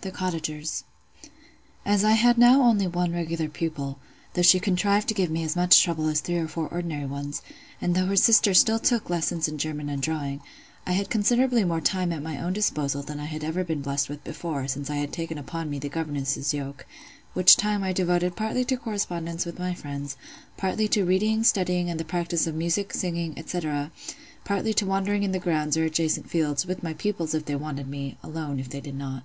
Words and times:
THE 0.00 0.12
COTTAGERS 0.12 0.84
As 1.84 2.04
I 2.04 2.12
had 2.12 2.38
now 2.38 2.62
only 2.62 2.86
one 2.86 3.12
regular 3.12 3.48
pupil—though 3.48 4.42
she 4.42 4.60
contrived 4.60 5.08
to 5.08 5.14
give 5.14 5.28
me 5.28 5.42
as 5.42 5.56
much 5.56 5.82
trouble 5.82 6.06
as 6.06 6.20
three 6.20 6.36
or 6.38 6.46
four 6.46 6.68
ordinary 6.68 7.04
ones, 7.06 7.42
and 7.80 7.96
though 7.96 8.06
her 8.06 8.14
sister 8.14 8.54
still 8.54 8.78
took 8.78 9.10
lessons 9.10 9.48
in 9.48 9.58
German 9.58 9.88
and 9.88 10.00
drawing—I 10.00 10.92
had 10.92 11.10
considerably 11.10 11.64
more 11.64 11.80
time 11.80 12.12
at 12.12 12.22
my 12.22 12.40
own 12.40 12.52
disposal 12.52 13.02
than 13.02 13.18
I 13.18 13.24
had 13.24 13.42
ever 13.42 13.64
been 13.64 13.82
blessed 13.82 14.08
with 14.08 14.22
before, 14.22 14.68
since 14.68 14.88
I 14.88 14.94
had 14.96 15.12
taken 15.12 15.36
upon 15.36 15.68
me 15.68 15.80
the 15.80 15.88
governess's 15.88 16.54
yoke; 16.54 16.86
which 17.34 17.56
time 17.56 17.82
I 17.82 17.92
devoted 17.92 18.36
partly 18.36 18.64
to 18.66 18.76
correspondence 18.76 19.44
with 19.44 19.58
my 19.58 19.74
friends, 19.74 20.16
partly 20.56 20.86
to 20.88 21.04
reading, 21.04 21.42
study, 21.42 21.80
and 21.88 21.98
the 21.98 22.04
practice 22.04 22.46
of 22.46 22.54
music, 22.54 22.94
singing, 22.94 23.34
&c., 23.44 23.60
partly 24.44 24.72
to 24.74 24.86
wandering 24.86 25.24
in 25.24 25.32
the 25.32 25.40
grounds 25.40 25.76
or 25.76 25.82
adjacent 25.82 26.30
fields, 26.30 26.66
with 26.66 26.84
my 26.84 26.94
pupils 26.94 27.34
if 27.34 27.46
they 27.46 27.56
wanted 27.56 27.88
me, 27.88 28.16
alone 28.22 28.60
if 28.60 28.68
they 28.70 28.80
did 28.80 28.94
not. 28.94 29.24